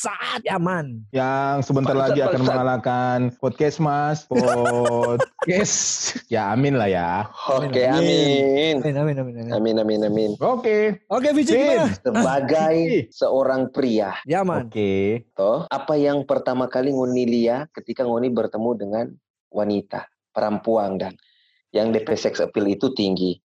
[0.00, 1.04] Bangsat Yaman.
[1.12, 5.76] Yang sebentar Bangsat, lagi akan mengalahkan podcast Mas, podcast.
[6.32, 7.28] ya amin lah ya.
[7.52, 8.80] Oke, amin.
[8.80, 9.34] Amin amin amin.
[9.44, 9.52] amin.
[9.52, 10.30] Amin, amin, amin.
[10.40, 11.04] Oke.
[11.04, 11.92] Oke gimana?
[12.00, 12.76] Sebagai
[13.20, 14.72] seorang pria, Yaman.
[14.72, 15.28] Oke.
[15.36, 19.04] toh, apa yang pertama kali Ngoni lihat ketika Ngoni bertemu dengan
[19.52, 21.12] wanita, perempuan dan
[21.76, 23.36] yang DP sex appeal itu tinggi.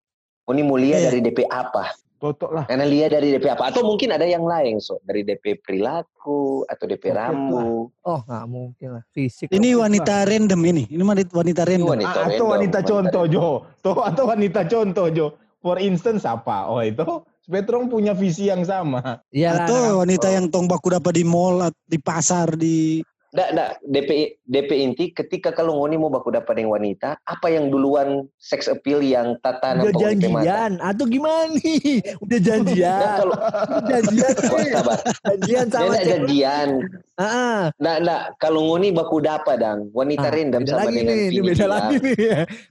[0.47, 1.07] Ngoni lihat Iya.
[1.11, 1.91] dari DP apa?
[2.25, 2.65] Totok lah.
[2.65, 3.69] Karena lihat dari DP apa?
[3.69, 7.93] Atau mungkin ada yang lain, so dari DP perilaku atau DP rambut.
[8.01, 9.53] Oh nggak mungkin lah fisik.
[9.53, 10.83] Ini wanita random ini.
[10.89, 11.89] Ini wanita wanita Ini random.
[11.93, 13.45] wanita Ah, atau random, wanita contoh random.
[13.45, 13.49] Jo.
[13.85, 15.27] Tuh atau wanita contoh Jo.
[15.61, 16.65] For instance apa?
[16.65, 17.05] Oh itu
[17.45, 19.21] Spetrong punya visi yang sama.
[19.29, 19.69] Iya lah.
[19.69, 23.71] Atau wanita yang tong baku dapat di mall, di pasar, di Nggak, nggak.
[23.83, 24.09] DP,
[24.47, 29.03] DP inti ketika kalau Ngoni mau baku dapat dengan wanita, apa yang duluan sex appeal
[29.03, 30.47] yang tata Udah DP mata?
[30.47, 31.99] janjian atau gimana nih?
[32.23, 32.95] Udah janjian.
[32.95, 34.33] Nah, kalau Udah janjian.
[34.79, 34.97] Sabar.
[35.27, 36.11] Janjian Dia sama nggak cewek.
[36.15, 36.69] janjian.
[37.13, 37.59] Ah, ah.
[37.75, 38.21] Nggak, nggak.
[38.39, 41.65] Kalau Ngoni baku dapat dang, wanita Ah, random beda sama lagi dengan nih, ini beda
[41.67, 42.15] lagi nih.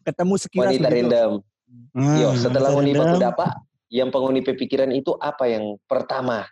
[0.02, 0.96] Ketemu sekilas Wanita begitu.
[0.96, 1.30] random.
[1.94, 3.52] Ah, Yo, setelah wanita Ngoni baku dapat,
[3.92, 6.48] yang pengoni pikiran itu apa yang pertama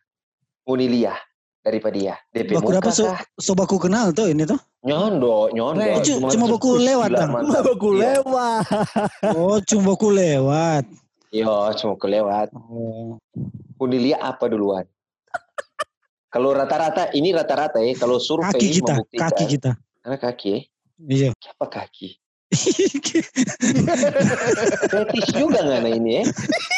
[0.62, 1.19] Ngoni lihat
[1.62, 2.14] daripada dia?
[2.34, 3.05] DP Baku muka dapat so,
[3.38, 4.58] so baku kenal tuh ini tuh.
[4.82, 5.78] Nyondo, nyondo.
[5.78, 7.10] Oh, cu- cuma baku lewat.
[7.14, 8.18] Cuma aku Iya.
[8.18, 8.64] lewat.
[9.38, 10.84] Oh, cuma baku lewat.
[11.30, 12.48] Yo, cuma aku lewat.
[12.52, 13.16] Oh.
[13.83, 14.86] Lihat apa duluan?
[16.33, 17.92] Kalau rata-rata, ini rata-rata ya.
[17.98, 19.22] Kalau survei Kaki kita, membuktikan.
[19.28, 19.70] kaki kita.
[20.02, 20.60] Karena kaki ya.
[21.02, 21.28] Iya.
[21.34, 22.22] Apa kaki?
[24.89, 26.25] Fetish juga nggak nah ini ya?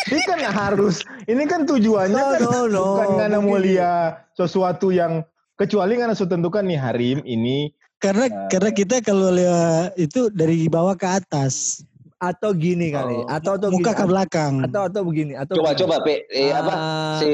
[0.08, 1.03] Ini kan harus.
[1.25, 2.84] Ini kan tujuannya No, kan no, no.
[2.94, 5.22] bukan karena lihat sesuatu yang
[5.55, 8.48] kecuali karena sudah tentukan nih Harim ini karena Nah.
[8.50, 11.80] karena kita kalau lihat itu dari bawah ke atas,
[12.14, 13.17] Atau gini kali.
[13.17, 13.28] Oh.
[13.28, 14.00] Atau atau muka gini.
[14.00, 14.55] ke belakang.
[14.64, 15.33] Atau atau begini.
[15.36, 15.80] Atau Coba begini.
[15.84, 16.73] coba pe, eh, apa?
[16.73, 17.29] Ah, Si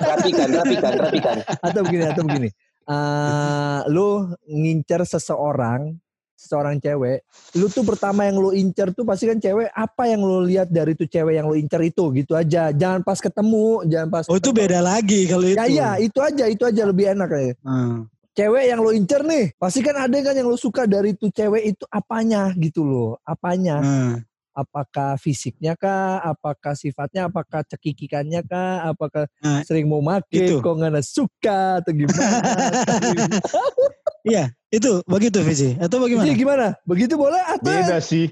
[0.00, 1.36] rapikan, rapikan, rapikan.
[1.60, 2.48] atau begini atau begini.
[2.82, 4.08] Eh, lu
[4.44, 5.92] ngincer seseorang,
[6.36, 7.22] seseorang cewek,
[7.54, 10.98] lu tuh pertama yang lu incer tuh pasti kan cewek apa yang lu lihat dari
[10.98, 12.74] tuh cewek yang lu incer itu gitu aja.
[12.74, 15.56] Jangan pas ketemu, jangan pas Oh itu beda lagi kalau itu.
[15.56, 17.54] Ya iya, itu aja, itu aja lebih enak ya.
[17.62, 18.02] Ah.
[18.32, 21.76] Cewek yang lu incer nih, pasti kan ada kan yang lu suka dari tuh cewek
[21.76, 23.78] itu apanya gitu loh, apanya.
[23.78, 24.16] Ah.
[24.52, 30.60] Apakah fisiknya kah, apakah sifatnya, apakah cekikikannya kah, apakah Nah, sering mau make, itu.
[30.60, 32.20] kok nggak suka atau gimana.
[34.22, 35.74] Iya, itu begitu Visi.
[35.78, 36.30] Atau bagaimana?
[36.30, 36.66] Jadi gimana?
[36.86, 38.30] Begitu boleh atau beda sih.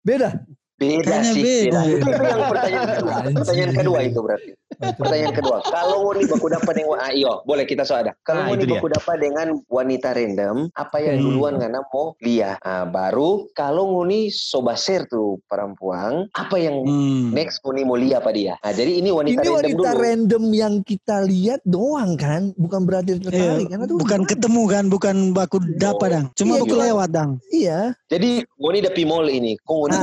[0.00, 0.40] beda?
[0.76, 1.80] Beda Kayaknya sih, beda.
[1.80, 1.80] beda.
[1.88, 3.14] Itu yang pertanyaan kedua.
[3.34, 4.50] Pertanyaan kedua itu berarti.
[4.76, 8.12] Pertanyaan kedua, kalau Ngoni baku dapat dengan ah, iyo, boleh kita soada.
[8.20, 8.74] Kalau Nah, Ngoni itu dia.
[8.76, 11.24] baku dapat dengan wanita random, apa yang Hmm.
[11.24, 12.60] duluan karena mau lihat?
[12.60, 17.32] Ah, baru kalau Ngoni soba share tuh perempuan, apa yang Hmm.
[17.32, 18.60] next Ngoni mau lihat apa dia?
[18.60, 20.02] Nah, jadi ini wanita Ini random wanita dulu.
[20.04, 23.66] random yang kita lihat doang kan, bukan berarti Iya, tertarik.
[23.70, 26.26] Karena tuh bukan ketemu kan, bukan baku dapat dang.
[26.34, 27.30] Cuma Iya, baku cuma- lewat dang.
[27.48, 27.80] Iya.
[28.06, 29.96] Jadi Ngoni udah pimol ini, kok Ngoni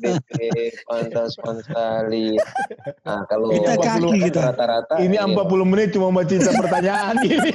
[0.00, 0.30] DP,
[0.86, 1.36] pantas.
[3.04, 4.40] Nah, kalau Kita kaki kita.
[4.52, 5.26] rata-rata Ini iya.
[5.26, 7.50] 40 menit cuma baca pertanyaan ini.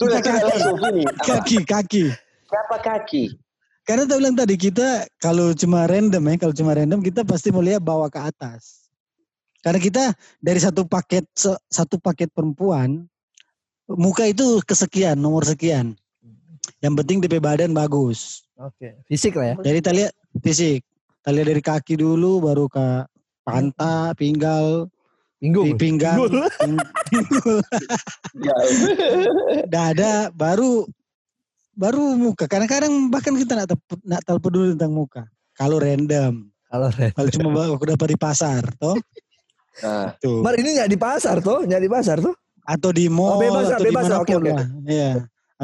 [0.00, 0.50] Sudah Kita kita kaki.
[0.50, 1.02] langsung ini.
[1.04, 1.24] Apa?
[1.24, 2.04] Kaki, kaki.
[2.48, 3.24] Siapa kaki?
[3.84, 7.60] Karena saya bilang tadi kita kalau cuma random ya, kalau cuma random kita pasti mau
[7.60, 8.88] lihat bawa ke atas.
[9.60, 11.24] Karena kita dari satu paket
[11.68, 13.04] satu paket perempuan
[13.88, 15.96] muka itu kesekian, nomor sekian.
[16.84, 18.44] Yang penting DP badan bagus.
[18.54, 19.00] Oke.
[19.08, 19.64] Fisik lah ya.
[19.64, 20.84] Jadi kita lihat fisik.
[21.16, 23.08] Kita lihat dari kaki dulu baru ke
[23.40, 24.92] pantat, pinggal,
[25.40, 25.64] Minggu.
[25.64, 26.20] pi- pinggang,
[26.60, 27.64] ping- pinggul,
[28.36, 28.54] Ya.
[29.72, 30.84] dada, baru
[31.72, 32.44] baru muka.
[32.44, 35.24] Kadang-kadang bahkan kita nak tep- nak tahu peduli tentang muka.
[35.54, 37.16] Kalau random, Kalau random.
[37.16, 39.00] kalau cuma aku dapat di pasar, toh
[39.74, 40.38] Nah, tuh.
[40.38, 42.36] Mar ini nggak di pasar tuh, nggak di pasar tuh.
[42.62, 44.18] Atau di mall, Oh, bebas atau bebas lah.
[44.20, 44.52] Oke, di mana pun oke.
[44.52, 44.66] lah.
[44.86, 45.10] Iya.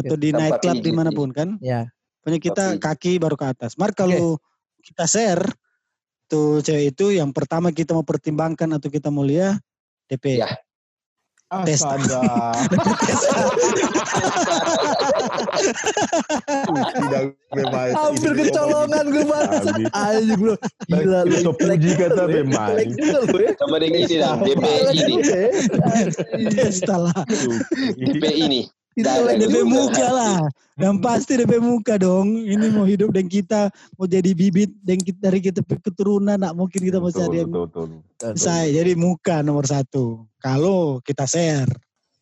[0.00, 1.48] Atau di Tempat night club pijit, di mana pun kan.
[1.60, 1.88] Ya.
[2.20, 3.76] Pokoknya kita Tempat kaki baru ke atas.
[3.76, 4.40] Mar kalau
[4.80, 5.44] kita share
[6.30, 9.58] tuh cewek itu yang pertama kita mau pertimbangkan atau kita mau lihat
[10.08, 10.40] DP.
[10.40, 10.48] Ya.
[11.50, 11.82] Tes.
[17.90, 19.62] Hampir kecolongan gue banget.
[19.90, 20.54] Anjing lu.
[20.86, 21.34] Gila lu.
[21.34, 23.50] Kita puji kata juga lu ya.
[23.58, 24.64] sama dengan ini dah, DP
[24.94, 25.14] ini,
[26.54, 27.18] Pesta lah.
[27.98, 28.70] DP ini.
[28.98, 30.38] Itu DP muka lah.
[30.74, 32.34] Dan pasti DP muka dong.
[32.34, 36.36] Ini mau hidup dan kita mau jadi bibit dan kita, dari kita keturunan.
[36.40, 38.00] Nak mungkin kita mau cari betul.
[38.34, 38.66] saya.
[38.72, 40.26] Jadi muka nomor satu.
[40.40, 41.68] Kalau kita share.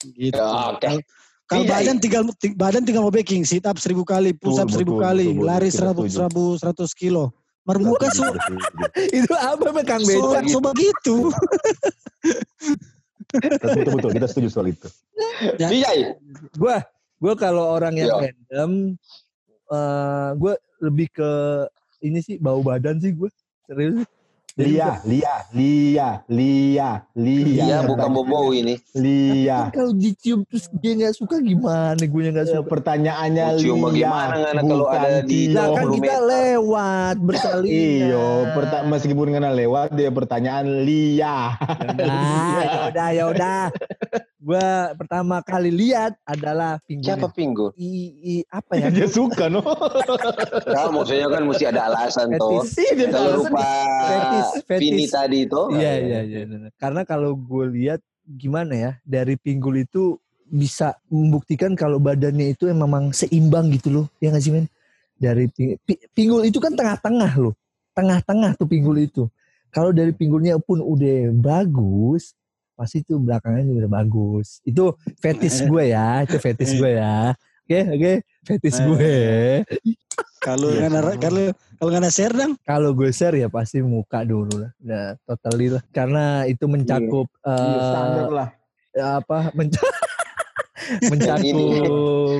[0.02, 0.36] Gitu.
[0.36, 1.02] Ya, oke.
[1.48, 4.68] Kalau- Tidak, badan tinggal ti- badan tinggal mau baking, sit up seribu kali, push up
[4.68, 7.32] seribu kali, betul, lari seratus seratus seratus kilo.
[7.64, 8.28] Mermuka so,
[9.16, 10.44] Itu apa Kang so, Beca?
[10.44, 11.16] so begitu.
[13.32, 14.88] betul betul kita setuju soal itu.
[15.56, 15.68] Ya.
[15.68, 15.98] Vijay.
[16.54, 16.82] Gua
[17.16, 18.30] gua kalau orang yang Iya.
[18.30, 18.70] random
[19.68, 21.30] eh gua lebih ke
[22.00, 23.26] ini sih bau badan sih gue.
[23.64, 24.06] Serius.
[24.58, 27.62] Lia, Lia, Lia, Lia, Lia.
[27.62, 28.74] Iya, bukan bobo ini.
[28.90, 29.70] Lia.
[29.70, 31.94] Kalau dicium terus dia nggak suka gimana?
[31.94, 32.66] Gue yang nggak suka.
[32.66, 34.10] pertanyaannya Mau cium Lia.
[34.10, 35.54] bagaimana, kalau bukan ada di-.
[35.54, 36.22] Lah kan kita meter.
[36.26, 37.86] lewat bersalingan.
[38.02, 41.38] Iyo, perta- meskipun kena lewat dia pertanyaan Lia.
[41.94, 43.62] Nah, ya udah ya udah.
[44.48, 47.04] Gua pertama kali lihat adalah pinggul.
[47.04, 47.68] Siapa Pinggul?
[47.76, 48.88] I, i, apa ya?
[48.96, 49.60] dia suka no.
[49.60, 52.64] Nah, maksudnya kan mesti ada alasan toh.
[52.64, 52.80] Fetis.
[52.80, 53.68] Iya, dia Kalau lupa
[54.08, 54.80] Fetis, fetis.
[54.80, 55.68] Vini tadi toh.
[55.76, 56.38] Iya iya iya.
[56.48, 56.72] benar.
[56.80, 60.16] Karena kalau gue lihat gimana ya dari pinggul itu
[60.48, 64.06] bisa membuktikan kalau badannya itu memang seimbang gitu loh.
[64.16, 64.64] Ya nggak sih men?
[65.20, 67.52] Dari pi- pi- pinggul itu kan tengah-tengah loh.
[67.92, 69.28] Tengah-tengah tuh pinggul itu.
[69.68, 72.32] Kalau dari pinggulnya pun udah bagus,
[72.78, 74.62] pasti itu belakangnya juga udah bagus.
[74.62, 77.34] Itu fetis gue ya, itu fetis gue ya.
[77.66, 78.12] Oke oke,
[78.46, 79.14] fetis gue.
[80.38, 80.86] Kalau Iya,
[81.18, 82.54] kalau kalau ngana share dong.
[82.62, 84.70] Kalau gue share ya pasti muka dulu lah.
[84.78, 85.82] Udah totally lah.
[85.90, 88.48] Karena itu mencakup Iya, eh, standar lah.
[88.98, 89.78] apa menca
[91.10, 92.36] mencakup eh,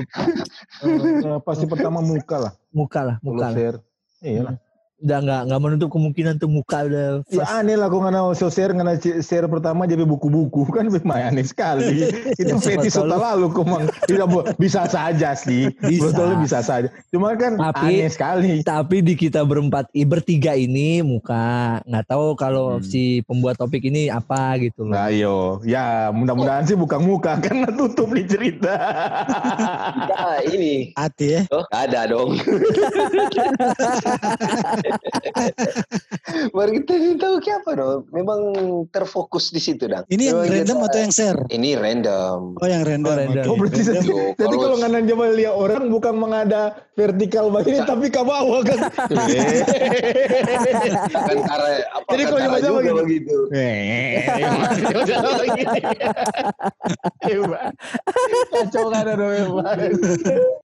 [1.19, 2.53] Eh, pasti pertama muka lah.
[2.71, 3.51] muka lah Kalau muka lah.
[3.53, 3.77] share.
[4.19, 4.55] Iya lah.
[4.99, 8.69] Udah nggak nggak menutup kemungkinan tuh muka udah Ya aneh lah kok ngana so share
[8.69, 12.05] ngana c- share pertama jadi buku-buku kan memang aneh sekali.
[12.35, 14.25] Itu Ya, fetish lu- lalu kok mang tidak
[14.55, 15.69] bisa saja sih.
[15.79, 16.05] Bisa.
[16.05, 16.87] Betul bisa saja.
[17.07, 18.51] Cuma kan Tapi- aneh sekali.
[18.61, 22.81] tapi di kita berempat i bertiga ini muka nggak tahu kalau Hmm.
[22.81, 27.65] si pembuat topik ini apa gitu loh Nah, yo, ya mudah-mudahan sih bukan muka karena
[27.69, 28.73] tutup nih cerita.
[29.95, 30.91] Kita ini.
[30.91, 31.41] Hati ya.
[31.49, 32.35] Oh, ada dong.
[36.55, 38.01] Baru kita ini tahu ke apa dong.
[38.09, 38.39] Memang
[38.89, 40.05] terfokus di situ dong.
[40.07, 41.39] Ini yang Memang random kita- atau yang share?
[41.47, 42.39] Ini random.
[42.55, 43.09] Oh yang random.
[43.09, 43.43] Oh, random.
[43.45, 43.95] Oh berarti Random.
[43.95, 46.61] jadi, Yo, jadi kalau- nganan coba lihat orang bukan mengada
[46.93, 48.79] vertikal begini tapi ke bawah kan.
[51.09, 52.91] Kan cara apa Jadi kalau gini.
[52.99, 53.35] begitu.
[53.51, 54.25] Eh,
[57.21, 57.71] Hebat.
[58.49, 59.63] Kacau kan ada memang.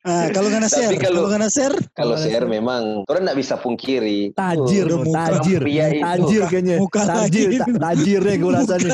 [0.02, 3.56] Ah, kalau ngana Tapi share, kalau- kalau ngana share, Kalau share memang orang nggak bisa
[3.56, 4.15] pungkiri.
[4.36, 5.62] Tajir loh, muka tajir.
[6.02, 6.76] tajir kayaknya.
[6.82, 7.58] Muka tajir lagi.
[7.60, 8.92] ta- tajirnya gue rasa nih.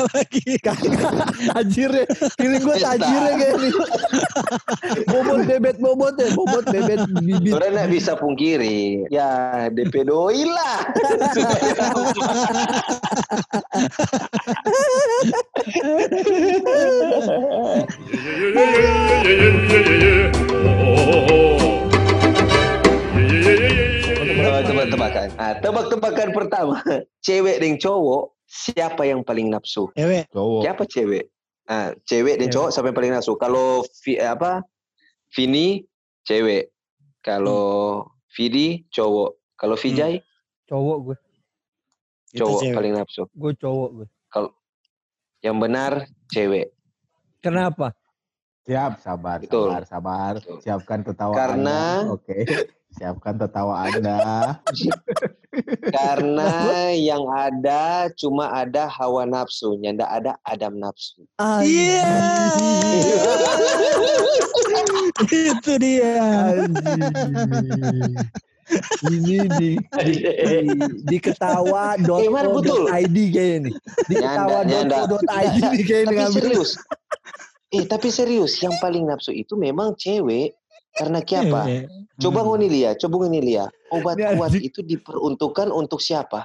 [1.52, 2.04] tajirnya
[2.38, 3.72] feeling gue tajirnya kayak nih.
[5.08, 7.52] Bobot bebet bobot ya bobot bebet bibit.
[7.54, 9.06] Orang nggak bisa pungkiri.
[9.08, 9.28] Ya
[9.70, 10.78] DP doi lah.
[25.58, 25.64] tebak-tebakan.
[25.64, 26.76] Tebak-tebakan pertama.
[27.26, 29.88] Cewek dan cowok siapa yang paling nafsu?
[29.94, 30.62] Ewe, Cowok.
[30.64, 31.24] Siapa cewek?
[31.64, 32.54] Ah, cewek dan Cewek.
[32.54, 33.32] cowok siapa yang paling nafsu?
[33.36, 33.66] Kalau
[34.02, 34.64] Vi- apa?
[35.32, 35.84] Vini
[36.22, 36.68] cewek.
[37.20, 39.30] Kalau Vidi cowok.
[39.54, 40.18] Kalau Vijay
[40.66, 41.16] cowok gue
[42.32, 42.74] cowok cewek.
[42.74, 43.22] paling nafsu.
[43.30, 44.08] gue cowok gue
[45.40, 45.92] Yang benar
[46.28, 46.66] cewek.
[47.40, 47.92] kenapa
[48.62, 49.74] Siap, sabar, Betul.
[49.74, 50.32] sabar, sabar.
[50.38, 50.58] Betul.
[50.62, 52.14] Siapkan tertawa Karena- Anda.
[52.14, 52.38] Oke.
[52.92, 54.18] Siapkan tertawa Anda.
[55.98, 56.50] Karena
[56.94, 61.26] yang ada cuma ada hawa nafsu, ndak ada adam nafsu.
[61.58, 62.06] Iya.
[65.26, 66.14] Itu dia.
[69.04, 70.14] Ini di di,
[71.04, 72.88] di, ketawa Eh, Mar, betul.
[72.88, 73.74] id kayaknya nih
[74.08, 75.18] di ketawa Nyanda, nyanda.
[75.44, 76.70] id nih kayaknya Tapi ngambil serius.
[77.72, 80.52] Eh, tapi serius, yang paling nafsu itu memang cewek.
[80.92, 81.64] Karena siapa?
[82.20, 82.48] Coba Hmm.
[82.52, 83.72] ngoni lihat, coba ngoni lihat.
[83.88, 86.44] Obat kuat itu diperuntukkan untuk siapa?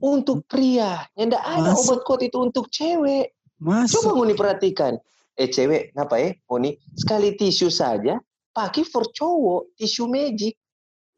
[0.00, 1.04] Untuk pria.
[1.12, 3.36] Yang ada Mas- obat kuat itu untuk cewek.
[3.60, 4.00] Masuk.
[4.00, 4.96] Coba ngoni perhatikan.
[5.36, 6.30] Eh cewek, ngapa ya?
[6.48, 8.16] Ngoni, sekali tisu saja,
[8.50, 10.56] pakai for cowok, tisu magic.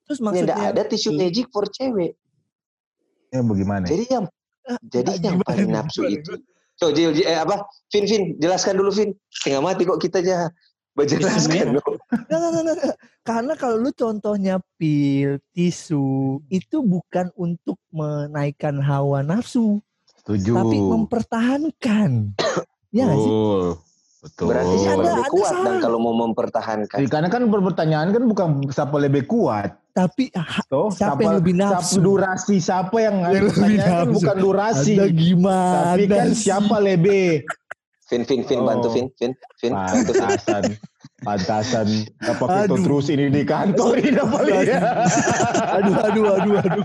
[0.02, 2.16] terus Yang maksudnya ada tisu magic for cewek.
[3.28, 3.84] Ya bagaimana?
[3.86, 4.24] Jadi yang
[4.82, 6.42] jadi Ah, yang paling nafsu itu.
[6.78, 7.66] Coba Jil, Jil, eh, apa?
[7.90, 9.10] Vin, Vin, jelaskan dulu Vin.
[9.28, 10.46] Setengah mati kok kita aja
[10.94, 11.74] berjelaskan.
[11.74, 11.94] dong.
[12.08, 12.96] Nggak, nggak, nggak, nggak.
[13.22, 19.82] Karena kalau lu contohnya pil, tisu, itu bukan untuk menaikkan hawa nafsu,
[20.22, 20.54] Setuju.
[20.54, 22.10] tapi mempertahankan.
[22.96, 23.30] ya nggak sih?
[23.30, 23.62] Betul.
[24.18, 24.46] Betul.
[24.50, 26.98] Berarti Iya, siapa ada- lebih ada kuat dan kalau mau mempertahankan.
[26.98, 29.78] Ya, Karena kan pertanyaan kan bukan siapa lebih kuat.
[29.98, 31.98] Tapi ha- Toh, Siapa yang lebih siapa nafsu?
[31.98, 34.14] durasi siapa yang Yang lebih pertanyaan kan nafsu.
[34.14, 34.92] bukan durasi.
[34.94, 36.38] Anda gimana Tapi kan sih?
[36.40, 37.26] siapa lebih
[38.08, 38.64] Vin, Vin, Vin, Oh.
[38.64, 40.62] bantu Vin, Vin, Vin, bantu pantasan.
[41.18, 41.86] Pantasan
[42.16, 44.80] dapat itu terus ini di kantor ini dapat ya.
[45.74, 46.84] Aduh, aduh, aduh, aduh.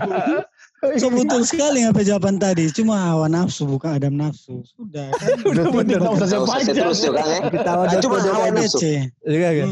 [1.00, 2.68] So betul sekali apa jawaban tadi.
[2.68, 4.60] Cuma hawa nafsu bukan adam nafsu.
[4.76, 5.28] Sudah kan.
[5.50, 6.76] Udah bener nggak usah sepanjang.
[6.76, 7.40] terus ya Kang ya.
[7.48, 8.78] Ketawa Ah, dan cuma hawa nafsu.
[9.24, 9.68] Iya kan?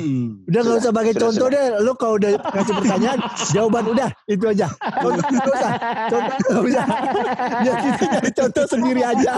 [0.49, 1.65] Udah nggak usah pakai contoh deh.
[1.85, 3.19] Lu kalau udah kasih pertanyaan,
[3.53, 4.67] jawaban udah itu aja.
[5.01, 5.73] Contoh nggak usah.
[6.09, 6.87] Contoh nggak usah.
[7.63, 9.33] Ya kita cari contoh sendiri aja.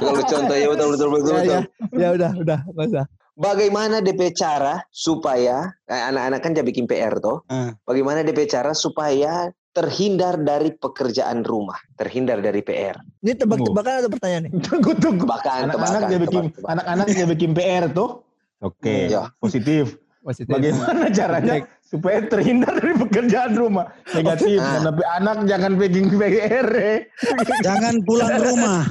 [0.00, 1.32] Kalau contoh ya betul betul betul.
[1.36, 1.60] Ya, ya,
[1.92, 3.06] ya udah, udah nggak usah.
[3.32, 7.40] Bagaimana DP cara supaya eh, anak-anak kan jadi bikin PR toh?
[7.48, 7.72] Ah.
[7.88, 13.00] Bagaimana DP cara supaya terhindar dari pekerjaan rumah, terhindar dari PR.
[13.18, 14.52] Ini tebak-tebakan atau pertanyaan nih?
[14.60, 15.24] Tunggu tunggu.
[15.24, 18.20] Tebakan, Anak-anak dia bikin anak-anak dia bikin PR tuh.
[18.60, 19.32] Oke, Ya.
[19.36, 19.96] positif.
[20.22, 20.54] Positif.
[20.54, 23.90] Bagaimana caranya supaya terhindar dari pekerjaan rumah?
[24.08, 24.54] Negatif.
[24.56, 24.78] Ah.
[24.84, 26.68] Tapi anak jangan bikin PR.
[26.70, 26.98] eh.
[27.58, 28.86] Jangan pulang rumah.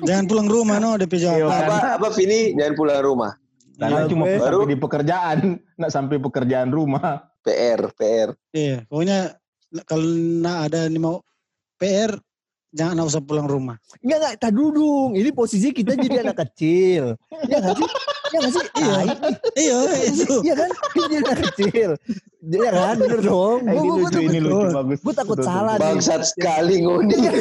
[0.00, 1.68] Jangan pulang rumah no DP Iya, jawaban.
[1.68, 3.32] Apa apa Vini jangan pulang rumah.
[3.74, 5.38] Karena Iya, cuma Baru- di pekerjaan,
[5.76, 7.33] nggak sampai pekerjaan rumah.
[7.44, 8.28] PR, PR.
[8.50, 9.36] Iya, pokoknya
[9.84, 10.06] kalau
[10.40, 11.20] nak ada nih mau
[11.76, 12.16] PR
[12.70, 13.76] jangan nak usah pulang rumah.
[14.00, 14.34] Enggak, enggak.
[14.40, 15.14] Tak dudung.
[15.14, 17.14] Ini posisi kita jadi anak kecil.
[17.46, 17.88] Iya nggak sih?
[18.24, 18.64] Iya nggak sih?
[18.74, 18.96] Iya.
[19.54, 19.78] Iya
[20.10, 20.34] itu.
[20.42, 20.70] Iya kan?
[20.90, 21.90] Kita jadi anak kecil.
[22.44, 22.96] Iya kan?
[22.98, 23.58] Bener dong.
[23.62, 24.50] Ini gua- gua lucu, ini takut.
[24.50, 24.98] lucu bagus.
[25.00, 25.82] Gue takut Betul, salah nih.
[25.86, 27.14] Bangsat sekali ngoni.
[27.14, 27.34] Nggak.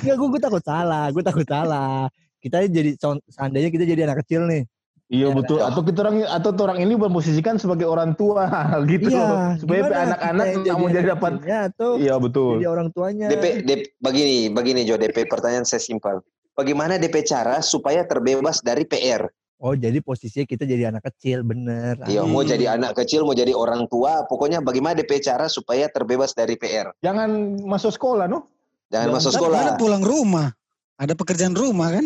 [0.00, 1.04] Enggak, gue, gue takut salah.
[1.12, 2.08] Gue takut salah.
[2.38, 2.94] Kita jadi
[3.28, 4.62] seandainya kita jadi anak kecil nih.
[5.08, 5.58] Iya Ya, betul.
[5.58, 8.44] Atau kita orang atau orang ini memposisikan sebagai orang tua
[8.86, 9.08] gitu.
[9.08, 9.56] Iya.
[9.56, 11.32] Supaya anak-anak yang mau jadi dapat.
[11.42, 12.60] atau Iya betul.
[12.60, 13.26] jadi orang tuanya.
[13.26, 16.20] DP, DP begini, begini Jo, DP pertanyaan saya simpel.
[16.52, 19.32] Bagaimana DP cara supaya terbebas dari PR?
[19.58, 21.98] Oh, jadi posisinya kita jadi anak kecil, bener.
[22.04, 26.30] Iya, mau jadi anak kecil, mau jadi orang tua, pokoknya bagaimana DP cara supaya terbebas
[26.30, 26.94] dari PR?
[27.00, 28.46] Jangan masuk sekolah, no?
[28.88, 29.58] Jangan Jangan- masuk sekolah.
[29.58, 30.52] ada pulang rumah.
[30.94, 32.04] Ada pekerjaan rumah kan?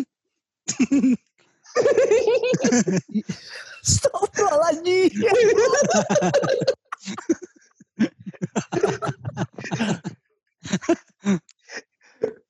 [3.82, 5.10] Astagfirullahaladzim.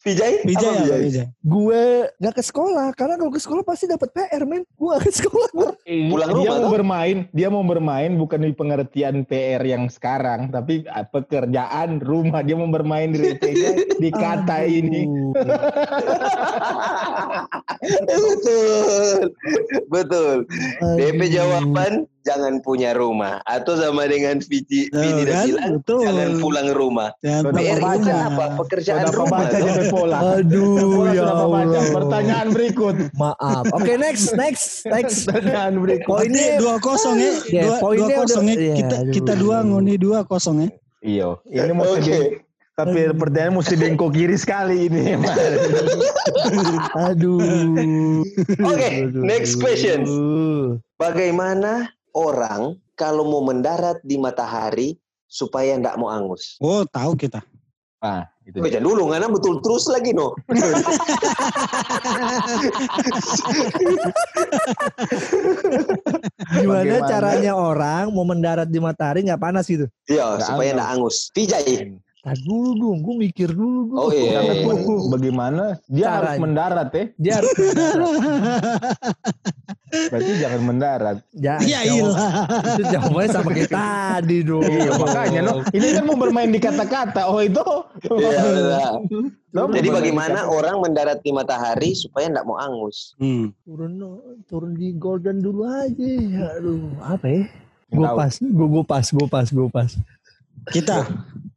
[0.03, 0.43] Vijay?
[0.43, 1.27] Bijay Apa Vijay?
[1.47, 5.13] Gue nggak ke sekolah karena kalau ke sekolah pasti dapat PR men gue nggak ke
[5.15, 10.51] sekolah Pulang dia rumah, mau bermain, dia mau bermain bukan di pengertian PR yang sekarang,
[10.55, 12.47] tapi ah, pekerjaan rumah.
[12.47, 13.35] Dia mau bermain di
[13.99, 15.11] di kata ini.
[18.07, 19.35] betul,
[19.91, 20.37] betul.
[20.99, 25.45] DP jawaban jangan punya rumah atau sama dengan Vini udah kan?
[25.45, 26.01] bilang Betul.
[26.03, 27.09] jangan pulang rumah.
[27.19, 28.27] Pulang PR itu kan rumah.
[28.29, 28.45] apa?
[28.59, 29.41] Pekerjaan Sudah rumah.
[29.49, 30.19] jadi pola.
[30.37, 31.23] Aduh ya.
[31.27, 31.63] Allah.
[31.91, 32.95] Pertanyaan berikut.
[33.15, 33.65] Maaf.
[33.73, 35.27] Oke next next next.
[35.27, 36.09] Pertanyaan berikut.
[36.09, 37.33] Poinnya dua kosong ya.
[37.49, 38.53] Ya, Dua, poinnya dua kosong ya.
[38.53, 39.13] udah- iya, Kita aduh.
[39.13, 40.69] kita dua ngoni dua kosong ya.
[41.03, 42.01] Iya, ini mau Oke.
[42.01, 42.41] sedih.
[42.73, 45.13] Tapi pertanyaan mesti dengko kiri sekali ini.
[46.97, 48.25] Aduh.
[48.63, 50.01] Oke, next question.
[50.97, 56.57] Bagaimana orang kalau mau mendarat di matahari supaya ndak mau angus?
[56.61, 57.41] Oh tahu kita.
[58.03, 58.59] Ah, itu.
[58.59, 60.35] Baca dulu, ngana betul terus lagi no.
[66.53, 67.07] Gimana Bagaimana?
[67.09, 69.87] caranya orang mau mendarat di matahari nggak panas gitu?
[70.11, 70.79] Iya, supaya angus.
[70.79, 71.17] ndak angus.
[71.31, 71.95] Vijay.
[72.23, 73.99] Tadi dulu dong, gue mikir dulu dong.
[73.99, 74.63] Oh iya.
[74.63, 75.11] Tunggu.
[75.11, 75.75] Bagaimana?
[75.91, 76.43] Dia harus Caranya.
[76.43, 77.05] mendarat ya.
[77.19, 77.51] Dia harus
[79.93, 81.17] Berarti jangan mendarat.
[81.33, 82.49] ya, Ya ilah.
[82.67, 84.65] Itu jawabannya sama kayak tadi dong.
[84.65, 85.55] Iya, makanya no.
[85.69, 87.29] Ini kan mau bermain di kata-kata.
[87.29, 87.61] Oh itu.
[88.03, 89.05] Iya,
[89.53, 93.13] mau Jadi bagaimana kata- orang mendarat di matahari supaya ndak mau angus?
[93.17, 93.53] Hmm.
[93.63, 94.01] Turun
[94.45, 96.13] turun di golden dulu aja.
[96.57, 97.45] Aduh, apa ya?
[97.89, 99.91] Gue pas, gue pas, gue pas, gue pas.
[100.67, 101.05] Kita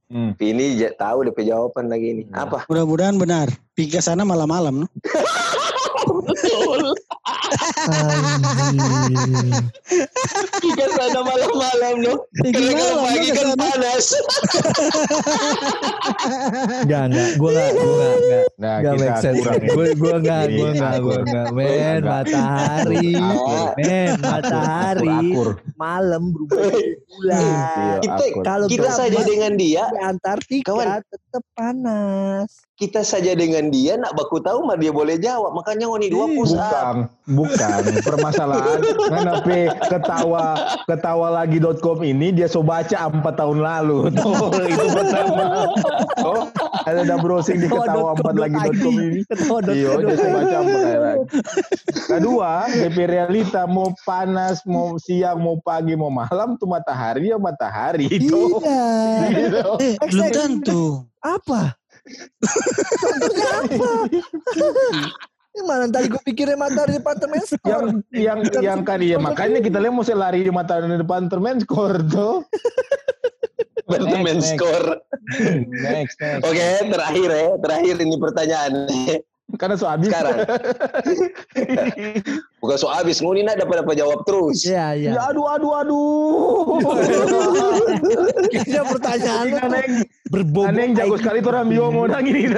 [0.06, 0.38] Hmm.
[0.38, 2.24] Ini ja- tahu DP jawaban lagi ini.
[2.30, 2.70] Apa?
[2.70, 3.50] mudah-mudahan benar.
[3.74, 4.88] Pergi ke sana malam-malam no.
[7.86, 9.52] Anjing.
[10.66, 11.96] Ikan sana malam-malam.
[12.42, 14.06] Pergi Karena kalau malam no pagi kan panas.
[16.86, 18.46] Enggak, enggak, gue enggak, gue enggak, enggak.
[18.56, 19.40] Nah, kita make sense.
[19.42, 19.62] kurang.
[19.62, 21.48] Gue gue enggak, gue Iya, enggak, gue enggak.
[21.54, 23.08] Men, matahari.
[23.16, 23.70] Ah.
[23.78, 25.20] Men, matahari.
[25.76, 26.66] Malam berubah
[27.10, 27.42] bulan.
[27.42, 28.24] Iya, Kita.
[28.42, 30.74] Kalau kita saja dengan dia, di Antartika
[31.06, 32.50] tetap panas.
[32.76, 35.56] Kita saja dengan dia nak baku tahu mah dia boleh jawab.
[35.56, 36.32] Makanya ngoni dua up.
[36.36, 36.96] Bukan,
[37.32, 37.82] bukan.
[38.04, 40.46] Permasalahan kenapa ketawa
[40.84, 44.12] ketawa lagi.com ini dia so baca empat tahun lalu.
[44.20, 45.72] Tuh, itu pertama.
[46.20, 46.52] Oh,
[46.84, 49.24] ada udah browsing di ketawa empat lagi.com ini.
[49.24, 51.26] Ketawa Iya, dia so baca empat kali lagi.
[52.12, 58.12] Kedua, DP realita mau panas, mau siang, mau pagi, mau malam tuh matahari ya matahari
[58.12, 58.60] itu.
[58.60, 59.32] Iya.
[59.32, 59.64] Gitu.
[59.80, 60.36] Eh, Next, belum next.
[60.36, 60.84] tentu.
[61.24, 61.74] Apa?
[65.56, 67.88] Ini mana tadi gue pikirnya matahari departemen yang store.
[68.12, 72.44] yang Bukan yang kan iya makanya kita lihat mesti lari di mata departemen skor tuh.
[73.86, 74.60] Departemen Next, next.
[74.60, 74.84] skor.
[75.70, 76.44] Next, next.
[76.44, 77.48] Oke, terakhir ya.
[77.62, 78.72] Terakhir ini pertanyaan.
[79.62, 80.10] Karena so habis.
[80.10, 80.42] Sekarang.
[82.66, 84.66] Bukan so habis, nguni nak dapat dapat jawab terus.
[84.66, 85.10] Iya, iya.
[85.14, 86.82] Ya aduh aduh aduh.
[88.50, 89.86] Kayaknya pertanyaan tuh aneh,
[90.34, 90.74] berbobot.
[90.74, 92.50] aneh yang jago sekali tuh orang biomo nang ini.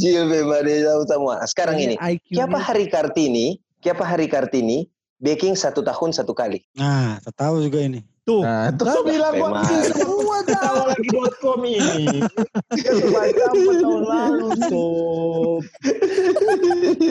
[0.00, 1.44] Jil tahu semua.
[1.44, 2.56] Sekarang ini, IQ siapa.
[2.56, 3.60] Hari Kartini?
[3.84, 4.88] Siapa Hari Kartini?
[5.20, 6.64] Baking satu tahun satu kali.
[6.80, 8.00] Nah, tak tahu juga ini.
[8.28, 8.44] Tuh.
[8.44, 11.08] Nah, terus so bilang gua bikin semua tahu lagi
[11.40, 12.20] .com ini.
[14.04, 15.64] Lalu sob.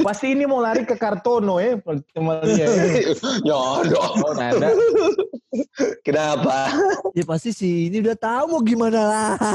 [0.06, 1.82] Pasti ini mau lari ke Kartono ya,
[2.14, 2.70] teman dia.
[3.42, 3.98] ya, no.
[3.98, 4.78] Oh, nada.
[6.04, 6.68] Kenapa?
[7.16, 9.32] Ya pasti sih ini udah tahu mau gimana lah.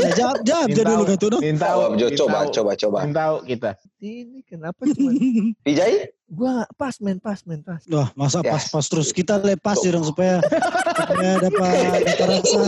[0.00, 1.28] Nah, jawab jawab aja dulu kan tuh.
[1.28, 1.38] no.
[1.42, 1.90] Minta Jawab.
[2.16, 2.98] Coba, coba, coba.
[3.04, 3.70] Minta kita.
[3.98, 5.10] ini kenapa cuma
[5.60, 6.08] Vijay?
[6.30, 7.82] gua pas men pas men pas.
[7.90, 8.70] Wah, masa Yes.
[8.70, 10.38] pas-pas terus kita lepas ya dong supaya
[11.04, 11.74] supaya dapat
[12.06, 12.60] dapat rasa.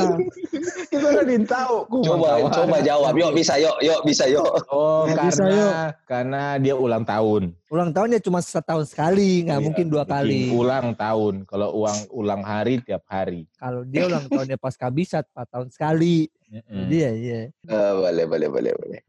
[0.90, 1.58] Kita udah minta.
[1.88, 3.12] Coba, coba jawab.
[3.16, 4.46] Yuk, bisa, yuk, yuk, bisa, yuk.
[4.70, 5.72] Oh, bisa, karena yuk.
[6.06, 7.42] karena dia ulang tahun.
[7.72, 10.52] Ulang tahunnya cuma setahun sekali, nggak Iya, mungkin dua kali.
[10.52, 11.48] Ulang tahun.
[11.48, 13.48] Kalau uang ulang hari tiap hari.
[13.56, 16.28] Kalau dia ulang tahunnya pas kabisat 4 tahun sekali.
[16.52, 16.84] Mm-mm.
[16.84, 17.40] Jadi ya iya.
[17.64, 19.00] Ah, boleh, boleh, boleh, boleh.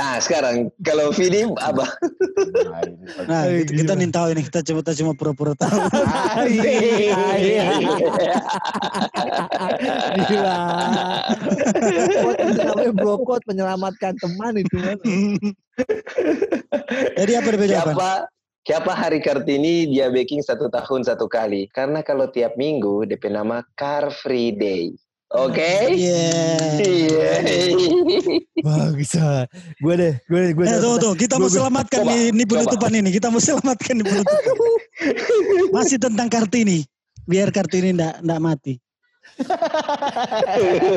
[0.00, 1.84] Nah, sekarang kalau Vidi apa?
[3.28, 5.76] Nah, ini kita, kita nih tahu ini kita coba cuma pura-pura tahu.
[10.24, 10.60] Gila.
[12.64, 14.96] Namanya brokot menyelamatkan teman itu kan.
[17.20, 17.68] Jadi apa jawaban?
[17.68, 18.10] Siapa
[18.64, 21.68] siapa Hari Kartini dia baking satu tahun satu kali?
[21.76, 24.96] Karena kalau tiap minggu DP nama Car Free Day.
[25.30, 25.94] Oke?
[25.94, 26.26] Iya.
[26.82, 27.32] Iya.
[28.60, 29.14] Bagus.
[29.78, 30.80] Gue deh, gue deh, gue Eh, deh.
[30.80, 32.50] tuh, tuh, kita mau Gua- gua- selamatkan coba, nih, ini coba.
[32.58, 33.08] penutupan ini.
[33.10, 34.54] Kita mau selamatkan nih penutupan.
[35.76, 36.82] Masih tentang Kartini.
[37.24, 38.74] Biar Kartini ndak ndak mati.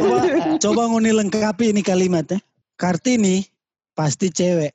[0.02, 0.18] Coba,
[0.58, 2.40] coba nguni lengkapi ini kalimat ya.
[2.74, 3.46] Kartini
[3.94, 4.74] pasti cewek.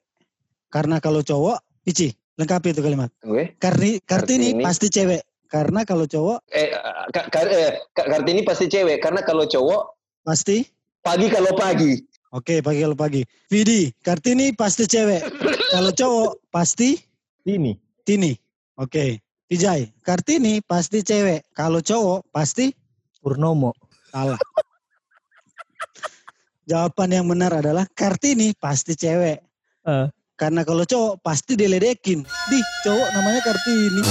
[0.70, 3.08] Karena kalau cowok, Ici, lengkapi itu kalimat.
[3.18, 3.56] Gue?
[3.56, 4.62] Karni, Kartini, Kartini.
[4.62, 5.24] pasti cewek.
[5.48, 6.68] Karena kalau cowok, Eh,
[7.08, 10.60] Ka- Ka- eh, Ka- Kartini pasti cewek karena kalau cowok pasti
[11.00, 11.96] pagi kalau pagi.
[12.28, 13.24] Oke, pagi kalau pagi.
[13.48, 15.24] Vidi, Kartini pasti cewek.
[15.72, 17.00] Kalau cowok pasti
[17.44, 17.72] Ini.
[18.04, 18.36] Tini.
[18.76, 19.24] Oke.
[19.48, 21.48] Vijay, Kartini pasti cewek.
[21.56, 22.68] Kalau cowok pasti
[23.18, 23.72] Purnomo.
[24.12, 24.36] salah.
[26.68, 29.40] Jawaban yang benar adalah Kartini pasti cewek.
[29.88, 30.06] Eh.
[30.38, 32.22] Karena kalau cowok pasti diledekin.
[32.22, 34.02] Di, cowok namanya Kartini.